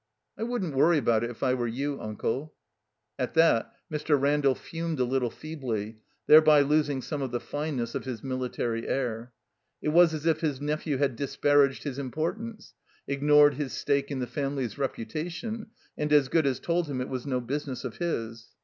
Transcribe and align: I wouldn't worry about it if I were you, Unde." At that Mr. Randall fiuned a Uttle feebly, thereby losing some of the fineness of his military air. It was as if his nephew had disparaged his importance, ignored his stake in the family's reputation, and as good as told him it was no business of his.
I 0.35 0.41
wouldn't 0.41 0.73
worry 0.73 0.97
about 0.97 1.23
it 1.23 1.29
if 1.29 1.43
I 1.43 1.53
were 1.53 1.67
you, 1.67 2.01
Unde." 2.01 2.49
At 3.19 3.35
that 3.35 3.71
Mr. 3.93 4.19
Randall 4.19 4.55
fiuned 4.55 4.97
a 4.99 5.03
Uttle 5.05 5.31
feebly, 5.31 5.99
thereby 6.25 6.61
losing 6.61 7.03
some 7.03 7.21
of 7.21 7.29
the 7.29 7.39
fineness 7.39 7.93
of 7.93 8.05
his 8.05 8.23
military 8.23 8.87
air. 8.87 9.31
It 9.79 9.89
was 9.89 10.15
as 10.15 10.25
if 10.25 10.41
his 10.41 10.59
nephew 10.59 10.97
had 10.97 11.15
disparaged 11.15 11.83
his 11.83 11.99
importance, 11.99 12.73
ignored 13.07 13.53
his 13.53 13.73
stake 13.73 14.09
in 14.09 14.17
the 14.17 14.25
family's 14.25 14.75
reputation, 14.75 15.67
and 15.95 16.11
as 16.11 16.29
good 16.29 16.47
as 16.47 16.59
told 16.59 16.87
him 16.87 16.99
it 16.99 17.07
was 17.07 17.27
no 17.27 17.39
business 17.39 17.83
of 17.83 17.97
his. 17.97 18.47